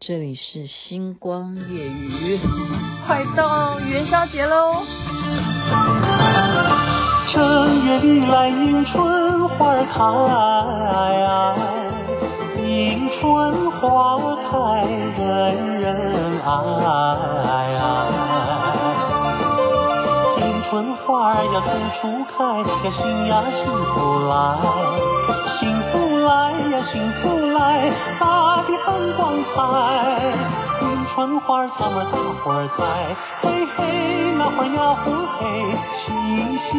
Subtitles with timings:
[0.00, 2.38] 这里是星光夜雨，
[3.04, 4.76] 快到元宵节喽！
[7.34, 9.98] 正月里来迎春花开，
[12.62, 14.16] 迎春花
[14.48, 16.48] 开人人爱。
[20.70, 21.66] 春花呀处
[22.00, 23.96] 处开，呀幸呀幸福
[24.28, 24.32] 来，
[25.58, 27.58] 幸福来呀幸福来，
[28.68, 29.56] 大地很光彩。
[30.82, 32.12] 迎春花草儿大
[32.44, 33.78] 花儿栽，嘿嘿
[34.36, 35.40] 那花呀呼嘿，
[36.04, 36.06] 星
[36.68, 36.76] 星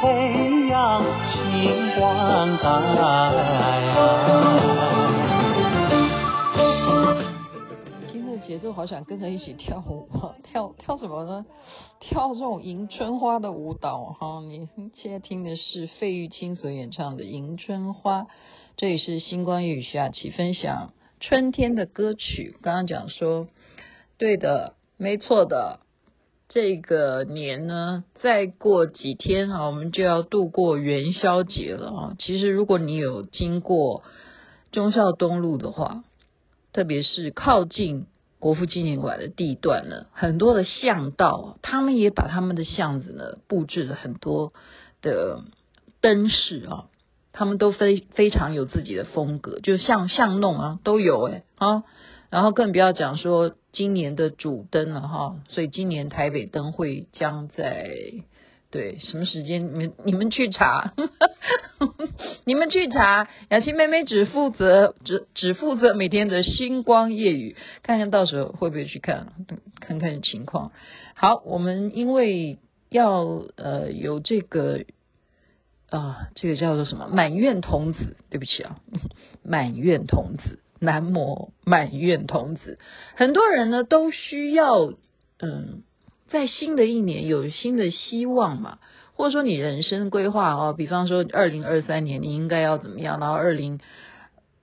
[0.00, 1.02] 培养
[1.32, 2.62] 星光开。
[8.46, 10.06] 节奏好想跟着一起跳舞，
[10.44, 11.44] 跳跳什么呢？
[11.98, 14.40] 跳这种迎春花的舞蹈哈！
[14.42, 18.20] 你现在听的是费玉清所演唱的《迎春花》，
[18.76, 20.90] 这里是星光夜语徐雅琪分享
[21.26, 22.54] 春天的歌曲。
[22.60, 23.48] 刚刚讲说，
[24.18, 25.80] 对的，没错的。
[26.50, 32.16] 这个年呢，再过几天哈，我们就要度过元宵节了啊！
[32.18, 34.02] 其实，如果你有经过
[34.70, 36.04] 忠孝东路的话，
[36.74, 38.04] 特别是靠近。
[38.38, 44.52] 国父纪念馆的地段呢，很多的巷道，他们也把他们的巷子呢布置了很多
[45.00, 45.40] 的
[46.02, 46.84] 灯饰啊，
[47.34, 51.82] 他们都非非常有自己的风格，就像巷弄啊都有哎啊，
[52.30, 57.90] 然后更不要讲说今年的主灯了哈，所以今年台北灯会将在。
[58.70, 60.94] 对，什么时间你们你们去查，
[62.44, 63.28] 你们去查。
[63.48, 69.28] 雅琪妹妹只负责只只负责每天的星光夜雨，看看到时候会不会去看，
[69.78, 70.72] 看看情况。
[71.14, 72.58] 好，我们因为
[72.90, 74.80] 要呃有这个
[75.90, 78.78] 啊，这个叫做什么满愿童子，对不起啊，
[79.42, 82.78] 满愿童子，男模满愿童子，
[83.16, 84.92] 很多人呢都需要
[85.38, 85.82] 嗯。
[86.26, 88.78] 在新的一年有新的希望嘛，
[89.12, 93.78] 或者说你人生规划哦，比方说二零二三年你应该要怎么样，然后二零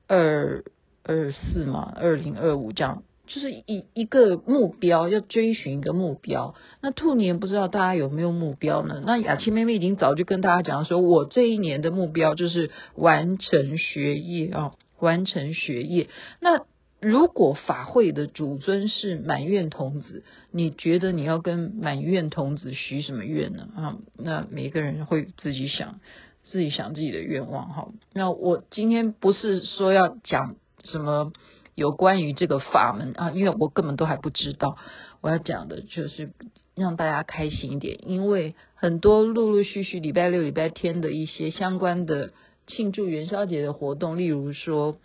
[0.07, 0.65] 二
[1.03, 3.03] 二四嘛，二零二五这样，
[3.33, 6.53] 就是一一个目标要追寻一个目标。
[6.81, 9.01] 那兔年不知道大家有没有目标呢？
[9.05, 16.09] 那雅琪妹妹已经早就跟大家讲说，我这一年的目标就是完成学业啊，完成学业。
[16.41, 16.65] 那
[16.99, 23.69] 如果法会的主尊是满愿童子，你觉得你要跟满愿童子许什么愿呢？
[23.75, 26.01] 啊，那每个人会自己想，
[26.43, 27.87] 自己想自己的愿望哈。
[28.13, 31.31] 那我今天不是说要讲什么
[31.75, 34.77] 有关于这个法门啊，因为我根本都还不知道。
[35.21, 36.31] 我要讲的就是
[36.75, 42.31] 让大家开心一点，因为很多陆陆续续礼拜六、礼拜天的一些相关的
[42.67, 44.97] 庆祝元宵节的活动，例如说。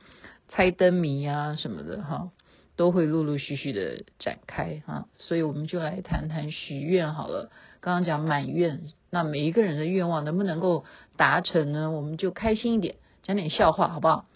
[0.49, 2.31] 猜灯谜啊什么的哈，
[2.77, 7.51] 都会陆陆续续的展开啊，所以我们就来谈谈许愿好了。
[7.81, 10.85] 刚刚讲满愿，那每一个人的愿望能不能够
[11.17, 11.91] 达成呢？
[11.91, 12.95] 我们就开心一点，
[13.25, 14.27] 讲点笑话好不好？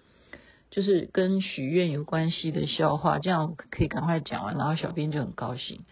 [0.70, 5.84] 就是跟许愿有关系的笑话，这样可以赶快讲完，然后小编就很高兴。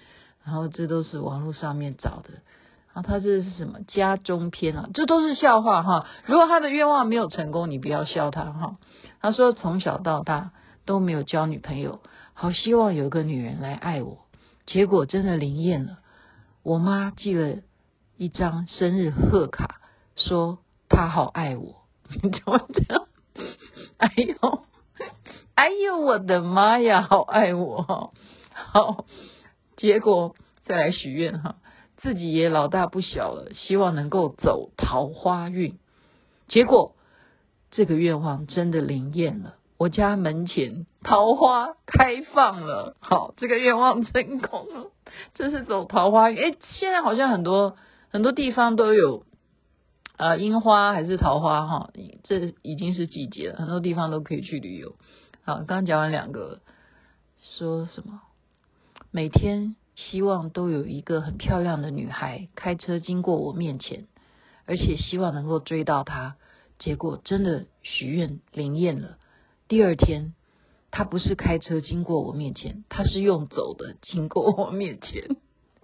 [0.45, 2.31] 然后这都是网络上面找的，
[2.95, 4.89] 然后他这是什么家中篇啊？
[4.95, 6.07] 这都是笑话哈。
[6.25, 8.77] 如果他的愿望没有成功，你不要笑他哈。
[9.21, 10.53] 他说：“从小到大
[10.87, 12.01] 都没有交女朋友，
[12.33, 14.21] 好希望有个女人来爱我。
[14.65, 15.99] 结果真的灵验了，
[16.63, 17.57] 我妈寄了
[18.17, 19.81] 一张生日贺卡，
[20.17, 21.83] 说她好爱我。
[22.09, 23.07] 怎么这样？
[23.99, 24.63] 哎呦，
[25.59, 28.15] 哎呦，我的妈呀，好爱我！
[28.53, 29.07] 好，
[29.77, 31.57] 结果再来许愿哈，
[31.97, 35.77] 自己也老大不小了，希望能够走桃花运。
[36.47, 36.95] 结果。”
[37.73, 42.97] 这个愿望真的灵验了，我家门前桃花开放了。
[43.01, 44.93] 好，这个愿望成功了，
[45.35, 46.39] 这是走桃花运。
[46.39, 47.77] 哎，现在好像很多
[48.11, 49.25] 很多地方都有，
[50.17, 51.91] 呃，樱花还是桃花哈，
[52.23, 54.95] 这已经是季节了，很多地方都可以去旅游。
[55.49, 56.61] 好，刚讲完两个，
[57.43, 58.21] 说什么？
[59.11, 64.09] 每天希望都有一个很漂亮的女孩开车经过我面前，
[64.67, 66.37] 而且希望能够追到她。
[66.79, 69.17] 结果真的许愿灵验了。
[69.69, 70.35] 第二天，
[70.91, 75.35] 他不是开车经过我面前，他是用走的经过我面前，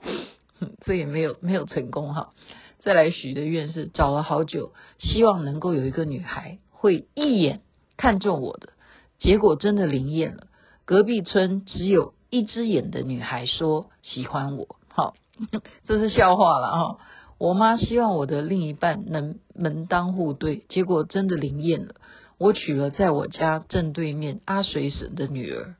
[0.85, 2.35] 这也没有没有成功哈。
[2.81, 7.63] 再来许的愿是找了好久，希望能够有一个女孩会一眼
[7.97, 8.75] 看中我的。
[9.19, 10.49] 结果真的灵验了，
[10.85, 14.77] 隔壁村只有一只眼的女孩说喜欢我。
[14.89, 15.15] 好，
[15.87, 16.99] 这是笑话了哈。
[17.39, 21.95] 我妈希望我的另一半能门当户对，结果真的灵验了。
[22.39, 25.75] 我娶了在我家正对面阿水婶的女儿，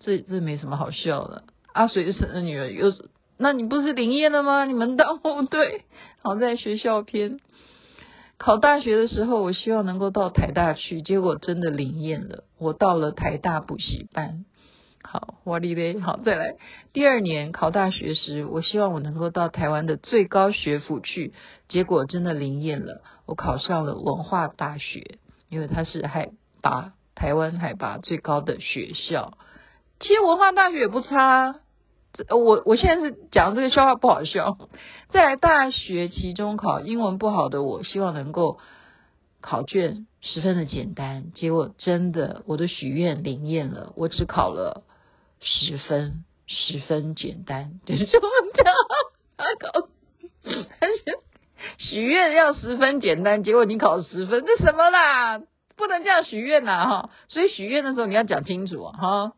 [0.00, 1.44] 这这没什么好笑的。
[1.72, 4.64] 阿水婶的女儿又是，那你不是灵验了吗？
[4.64, 5.84] 你门当户对。
[6.22, 7.38] 好在学校篇，
[8.38, 14.44] 考大学的时候，我希望能够到台大去，结果真的灵验了，我到了台大补习班。
[15.02, 16.56] 好，哇哩嘞，好，再来。
[16.92, 21.32] 第二年考大学时，我希望我能够到台湾的最高学府去，
[21.68, 25.18] 结果真的灵验了，我考上了文化大学，
[25.48, 26.30] 因为它是海
[26.62, 29.36] 拔台湾海拔最高的学校。
[29.98, 31.56] 其实文化大学也不差，
[32.30, 34.58] 我我现在是讲这个笑话不好笑。
[35.10, 38.58] 在大学期中考，英文不好的我希望能够
[39.40, 44.84] 考卷十分的简单，结果真的我的许愿灵验了，我只考了。
[45.40, 48.64] 十分十分简单，就是这么讲。
[49.36, 49.88] 他考，
[50.42, 51.18] 但是
[51.78, 55.40] 许愿要十分简单，结果你考十分，这什么啦？
[55.76, 57.10] 不能这样许愿呐哈！
[57.28, 59.34] 所以许愿的时候你要讲清楚哈。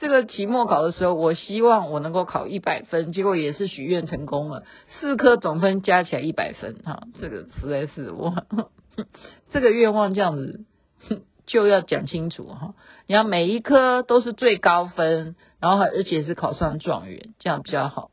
[0.00, 4.64] 这个期末考的时候，我希望我能够考一百分，结果也是许愿成功了，
[4.98, 7.06] 四科总分加起来一百分哈。
[7.20, 8.34] 这个实在是我
[9.52, 10.64] 这个愿望这样子。
[11.46, 12.74] 就要讲清楚哈，
[13.08, 18.12] 你要每一科都是最高分，然后而且是考上状元，这样比较好。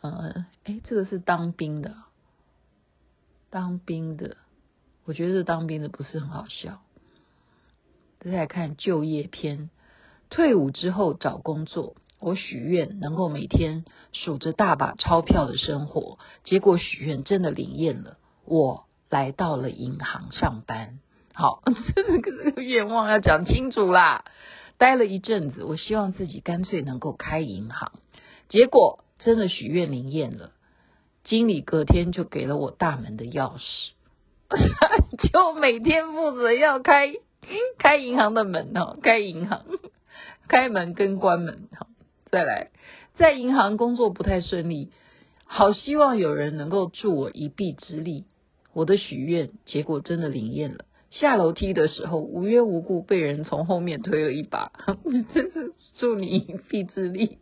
[0.00, 1.96] 呃，哎，这个是当兵的，
[3.50, 4.38] 当兵的，
[5.04, 6.80] 我觉得这当兵的不是很好笑。
[8.20, 9.68] 再来看就业篇，
[10.30, 18.16] 退伍之后找工作，我许愿能够每天数着大把钞票的生活，结果许愿真的灵验了，
[18.46, 21.00] 我来到了银行上班。
[21.34, 21.62] 好，
[21.94, 24.24] 这个愿望要讲清楚啦。
[24.78, 27.92] 待了一阵子，我希望自己干脆能够开银行，
[28.48, 30.52] 结果真的许愿灵验了。
[31.22, 33.90] 经理隔天就给了我大门的钥匙，
[35.30, 37.12] 就每天负责要开
[37.78, 39.64] 开银行的门哦，开银行，
[40.50, 41.68] 开门跟关门。
[41.78, 41.86] 好，
[42.32, 42.70] 再来，
[43.14, 44.90] 在银行工作不太顺利，
[45.44, 48.24] 好希望有人能够助我一臂之力。
[48.72, 50.86] 我的许愿结果真的灵验了。
[51.12, 54.72] 下楼梯的时候，无缘无故被人从后面推了一把，
[55.32, 57.38] 真是助你一臂之力。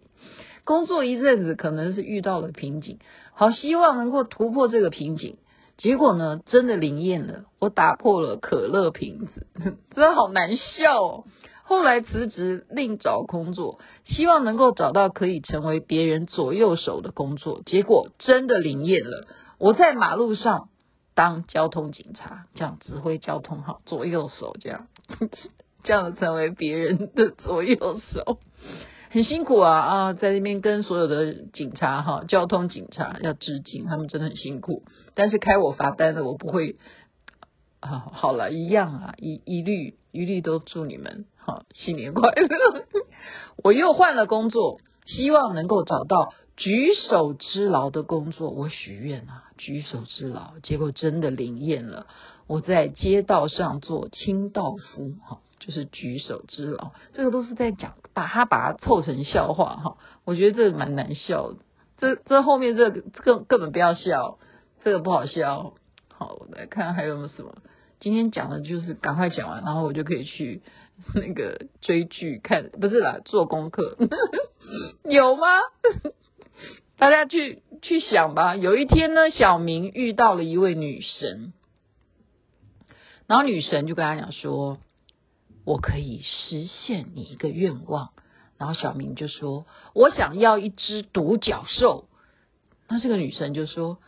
[0.64, 2.98] 工作一阵子，可能是遇到了瓶颈，
[3.32, 5.38] 好希望能够突破这个瓶颈。
[5.78, 9.46] 结果呢，真的灵验了，我打破了可乐瓶子，
[9.94, 11.24] 真的好难笑哦。
[11.68, 17.60] 后来辞职另找工作，希望能够找到可以成为别人左右手的工作。
[17.66, 19.26] 结果真的灵验了，
[19.58, 20.70] 我在马路上。
[21.14, 24.86] 当交通警察，这样指挥交通，哈，左右手这样，
[25.82, 28.38] 这样成为别人的左右手，
[29.10, 34.84] 很辛苦啊啊，在那边跟所有的警察哈，交通警察要致敬，他们真的很辛苦。
[35.16, 36.76] 但是开我罚单的，我不会
[37.80, 42.84] 啊，好了，一样啊，一一律一律都祝你们好，新年快乐。
[43.62, 46.32] 我又换了工作，希望能够找到。
[46.56, 52.08] 举手之劳的工作，我许愿啊，举手之劳，结果真的灵验了。
[52.48, 56.90] 我在街道上做清道夫，哈，就是举手之劳。
[57.12, 59.98] 这个都是在讲，把它把它凑成笑话，哈。
[60.24, 61.58] 我觉得这蛮难笑的。
[61.96, 64.38] 这这后面这个根根本不要笑，
[64.82, 65.74] 这个不好笑。
[66.12, 67.54] 好，我来看还有没有什么。
[68.00, 70.62] 今天讲的就是赶快讲完，然后我就可以去
[71.14, 73.96] 那个追剧看，不是啦，做功课。
[75.04, 75.46] 有吗？
[76.98, 78.56] 大家去去想吧。
[78.56, 81.52] 有一天呢，小明遇到了一位女神，
[83.26, 84.78] 然后女神就跟他讲说
[85.64, 88.10] ：“我可以实现你一个愿望。”
[88.58, 92.08] 然后小明就说：“我想要一只独角兽。”
[92.88, 93.98] 那这个女神就说：“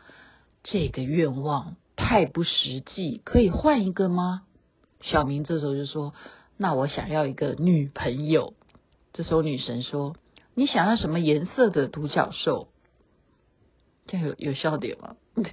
[0.65, 4.43] 这个愿望太不实际，可以换一个吗？”
[5.03, 6.15] 小明这时候就说
[6.57, 8.55] ：“那我想要一个女朋友。”
[9.13, 10.17] 这时候女神说
[10.55, 12.69] ：“你想要什么颜色的独角兽？”
[14.07, 15.17] 这样有有笑点吗？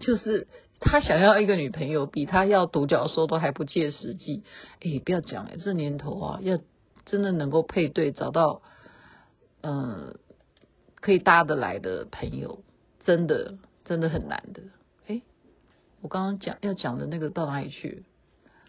[0.00, 0.48] 就是
[0.80, 4.42] 他想要一个女朋友，比他要独角兽都还不切实际。
[4.80, 6.58] 哎，不要讲了，这年头啊，要
[7.06, 8.62] 真的能够配对，找到
[9.60, 10.16] 嗯、呃、
[11.00, 12.62] 可以搭得来的朋友，
[13.04, 13.58] 真的
[13.92, 14.62] 真的很难的。
[15.06, 15.20] 哎，
[16.00, 18.04] 我刚刚讲要讲的那个到哪里去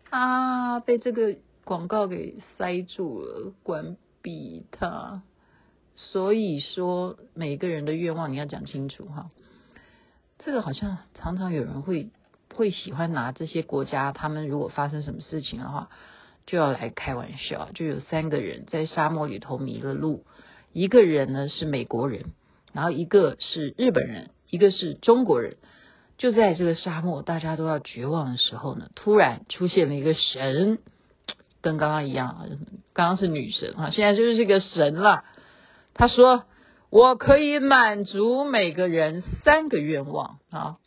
[0.10, 0.82] 啊？
[0.82, 5.22] 被这个广告给塞住了，关闭它。
[5.96, 9.32] 所以说，每个人的愿望你要讲清楚哈。
[10.40, 12.10] 这个好像常常有人会
[12.54, 15.90] 会喜欢拿这些国家，他们如果发生什么事情的话，
[16.46, 17.70] 就要来开玩笑。
[17.74, 20.26] 就有三个人在沙漠里头迷了路，
[20.74, 22.26] 一个人呢是美国人，
[22.74, 25.58] 然后一个是日本人，一个是中国人。
[26.20, 30.78] 就在这个沙漠大家都要绝望的时候呢，突然出现了一个神，
[31.62, 32.48] 跟刚刚一样，
[32.94, 35.24] 刚刚是女神啊，现在就是这个神了。
[35.96, 36.46] 他说
[36.92, 40.78] ：“我可以满足每个人三个愿望啊。”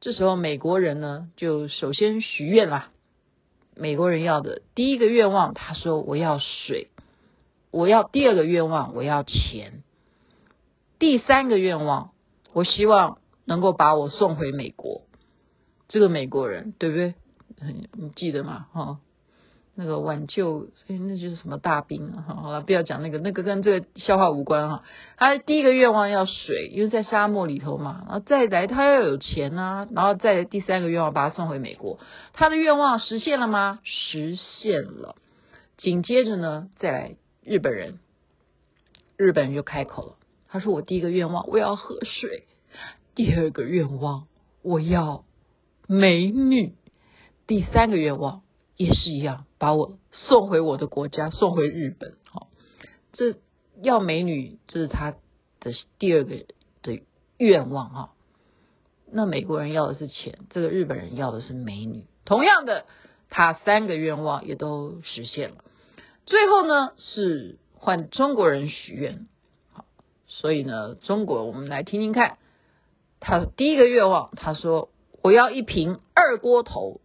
[0.00, 2.90] 这时候美国人呢，就首先许愿啦。
[3.74, 6.88] 美国人要的第一个愿望，他说：“我要水。”
[7.70, 9.82] 我要第二个愿望，我要钱。
[10.98, 12.12] 第三个愿望，
[12.52, 15.02] 我希望能够把我送回美国。
[15.88, 17.14] 这个美国人对不对？
[17.92, 18.66] 你记得吗？
[18.72, 18.98] 哈，
[19.74, 22.24] 那个挽救，哎，那就是什么大兵啊？
[22.28, 24.84] 好了，不要讲那个，那个跟这个笑话无关哈。
[25.16, 28.02] 他第一个愿望要水，因为在沙漠里头嘛。
[28.06, 29.88] 然后再来，他要有钱啊。
[29.90, 31.98] 然后再第三个愿望，把他送回美国。
[32.32, 33.80] 他的愿望实现了吗？
[33.82, 35.16] 实现了。
[35.78, 37.98] 紧接着呢，再来日本人，
[39.16, 40.14] 日本人就开口了。
[40.48, 42.44] 他说：“我第一个愿望，我要喝水；
[43.14, 44.26] 第二个愿望，
[44.62, 45.24] 我要。”
[45.90, 46.74] 美女，
[47.46, 48.42] 第三个愿望
[48.76, 52.16] 也是一样，把我送回我的国家，送回日本。
[52.30, 52.48] 好，
[53.12, 53.36] 这
[53.80, 55.12] 要美女，这是他
[55.60, 56.44] 的第二个
[56.82, 57.02] 的
[57.38, 58.12] 愿望哈。
[59.10, 62.04] 那美国人要的是钱，这个日本人要的是美女。
[62.26, 62.84] 同样的，
[63.30, 65.64] 他三个愿望也都实现了。
[66.26, 69.26] 最后呢，是换中国人许愿。
[70.40, 72.38] 所以呢，中国我们来听听看，
[73.20, 74.90] 他第一个愿望，他说。
[75.20, 77.00] 我要一瓶二锅头，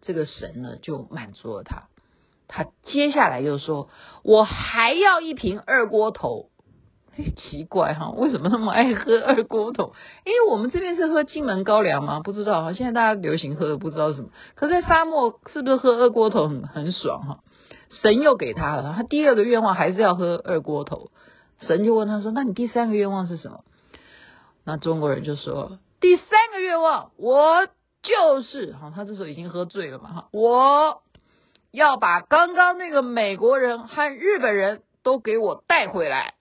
[0.00, 1.88] 这个神呢就满足了他。
[2.48, 3.90] 他接下来又说
[4.24, 6.48] ：“我还要一瓶二锅头。”
[7.36, 9.92] 奇怪哈，为什么那么爱喝二锅头？
[10.24, 12.20] 因为我们这边是喝金门高粱吗？
[12.20, 12.72] 不知道哈。
[12.72, 14.30] 现在大家流行喝的不知道什么。
[14.54, 17.40] 可在沙漠是不是喝二锅头很很爽哈？
[17.90, 21.10] 神又给他了，他第二个愿望还是要喝二锅头。
[21.60, 23.64] 神就问他说：“那你第三个愿望是什么？”
[24.64, 25.78] 那中国人就说。
[26.00, 27.66] 第三个愿望，我
[28.02, 31.02] 就是哈，他这时候已经喝醉了嘛哈，我
[31.70, 36.34] 要把刚刚那个美国人和日本人都给我带回来，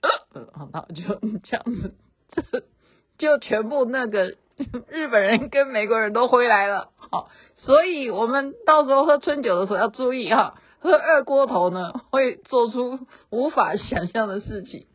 [0.00, 2.64] 呃，好，那就这样子，
[3.18, 4.34] 就全部那个
[4.88, 14.86] 日本人跟美国人都回来了，好，所以我们到时候喝春酒的时候要注意哈，喝二锅头呢会做出无法想象的事情。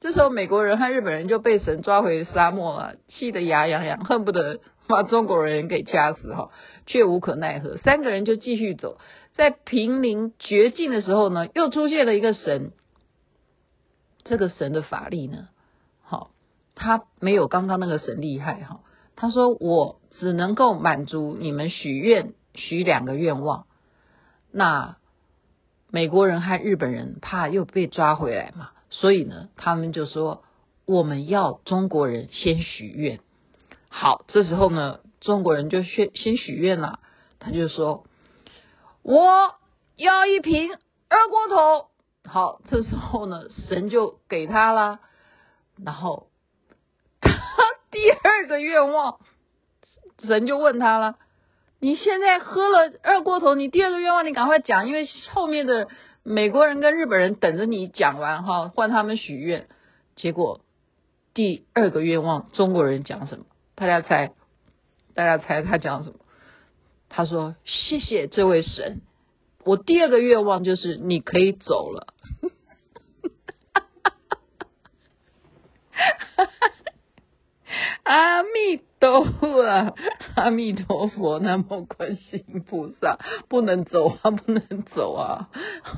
[0.00, 6.50] 这时候，美国人和日本人就被神抓回沙漠了，气得牙痒痒，恨不得把中国人给掐死哈，
[6.86, 7.78] 却无可奈何。
[7.78, 8.98] 三个人就继续走，
[9.34, 12.70] 在濒临绝境的时候呢，又出现了一个神。
[14.22, 15.48] 这个神的法力呢，
[16.02, 16.30] 好，
[16.74, 18.80] 他没有刚刚那个神厉害哈。
[19.16, 23.66] 他说：“我只能够满足你们许愿，许两个愿望。”
[24.52, 24.97] 那
[25.90, 28.70] 美国人和日本人怕又被抓回来嘛。
[28.90, 30.44] 所以呢，他们就说
[30.86, 33.20] 我们要中国人先许愿。
[33.88, 37.00] 好，这时候呢，中国人就先先许愿了。
[37.38, 38.06] 他就说
[39.02, 39.54] 我
[39.96, 40.70] 要一瓶
[41.08, 41.88] 二锅头。
[42.24, 45.00] 好，这时候呢，神就给他了。
[45.84, 46.28] 然后
[47.20, 47.30] 他
[47.90, 49.20] 第二个愿望，
[50.22, 51.16] 神就问他了：
[51.80, 55.88] 你现在喝了二锅头，你第二个愿望你赶快讲，因为后面的。
[56.24, 59.66] 美国人跟日本人等着你讲完哈，换他们许愿。
[60.14, 60.60] 结果
[61.32, 63.46] 第二个愿望，中国人讲什么？
[63.74, 64.32] 大家猜，
[65.14, 66.16] 大家猜他讲什么？
[67.08, 69.00] 他说：“谢谢这位神，
[69.64, 72.12] 我第二个愿望就是你可以走了。”
[75.90, 76.70] 哈哈哈
[78.02, 79.22] 阿弥都
[79.62, 79.94] 啊！
[80.34, 85.48] 阿弥陀佛，南无观世音菩萨，不能走啊，不能走啊！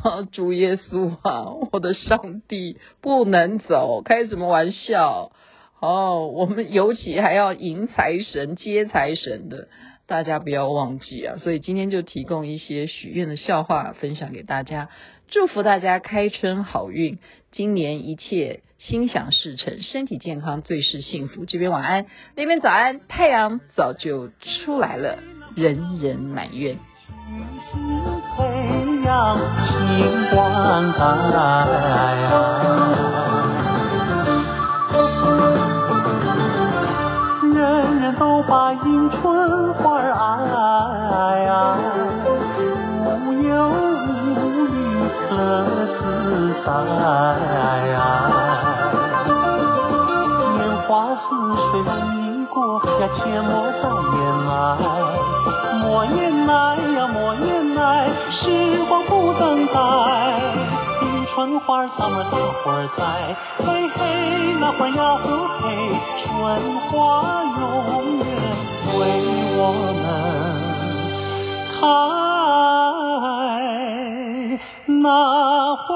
[0.05, 5.33] 啊，主耶稣啊，我的上帝，不能走，开什么玩笑？
[5.81, 9.69] 哦，我们尤其还要迎财神、接财神的，
[10.07, 11.37] 大家不要忘记啊！
[11.39, 14.89] 所以今天就提供一些许愿的笑话分享给大家，
[15.29, 17.19] 祝福大家开春好运，
[17.51, 18.61] 今年一切。
[18.81, 21.45] 心想事成，身体健康，最是幸福。
[21.45, 25.19] 这边晚安，那边早安，太阳早就出来了，
[25.55, 26.79] 人人满愿。
[32.69, 33.20] 人
[46.85, 47.51] 自在
[47.89, 47.95] 呀。
[51.13, 51.27] 似
[51.71, 51.83] 水
[52.17, 52.55] 一过
[53.01, 53.85] 呀，切莫再
[54.17, 54.19] 言
[54.49, 54.51] 来，
[55.83, 56.51] 莫言来
[56.97, 57.79] 呀，莫言来，
[58.31, 58.43] 时
[58.89, 59.75] 光不等待。
[61.03, 62.99] 迎春花咱们大伙儿栽，
[63.59, 63.99] 嘿嘿，
[64.61, 65.25] 那花呀不
[65.59, 65.63] 配，
[66.23, 66.27] 春
[66.89, 66.91] 花
[67.61, 67.63] 永
[68.19, 68.25] 远
[68.99, 69.01] 为
[69.57, 70.05] 我们
[71.77, 71.79] 开。
[74.87, 75.05] 那
[75.77, 75.89] 会